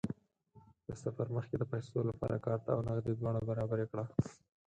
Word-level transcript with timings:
د 0.87 0.89
سفر 1.03 1.27
مخکې 1.35 1.55
د 1.57 1.63
پیسو 1.71 1.99
لپاره 2.09 2.41
کارت 2.45 2.65
او 2.75 2.79
نغدې 2.87 3.13
دواړه 3.17 3.41
برابرې 3.49 3.85
کړه. 3.91 4.05